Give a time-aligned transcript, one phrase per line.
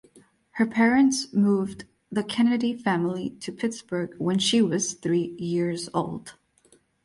[0.53, 6.33] Her parents moved the Kennedy family to Pittsburgh when she was three years old.